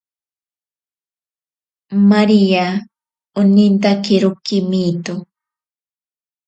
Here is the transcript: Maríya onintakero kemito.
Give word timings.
Maríya 2.09 2.65
onintakero 3.39 4.29
kemito. 4.45 5.15